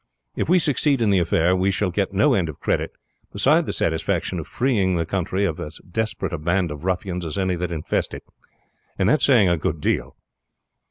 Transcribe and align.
If 0.35 0.49
we 0.49 0.57
succeed 0.57 0.99
in 0.99 1.11
the 1.11 1.19
affair 1.19 1.55
we 1.55 1.69
shall 1.69 1.91
get 1.91 2.11
no 2.11 2.33
end 2.33 2.49
of 2.49 2.59
credit, 2.59 2.91
beside 3.31 3.67
the 3.67 3.71
satisfaction 3.71 4.39
of 4.39 4.47
freeing 4.47 4.95
the 4.95 5.05
country 5.05 5.45
of 5.45 5.59
as 5.59 5.79
desperate 5.87 6.33
a 6.33 6.39
band 6.39 6.71
of 6.71 6.85
ruffians 6.85 7.23
as 7.23 7.37
any 7.37 7.55
that 7.57 7.71
infest 7.71 8.15
it, 8.15 8.23
and 8.97 9.07
that's 9.07 9.25
saying 9.25 9.47
a 9.47 9.57
good 9.57 9.79
deal. 9.79 10.15